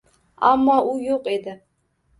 [0.49, 1.57] Ammo u yo’q edi.